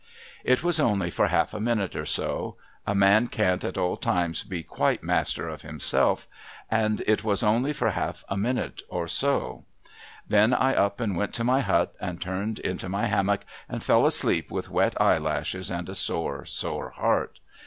[0.43, 2.57] It was only fur half a minute or so.
[2.87, 6.27] A man can't at all times TREACHERY SUSPECTED 159' be quite master of himself,
[6.71, 9.63] and it was only for half a minute or so.
[10.27, 14.07] Then I up and Avent to my hut, and turned into my hammock, and fell
[14.07, 17.39] asleep with wet eyelashes, and a sore, sore heart.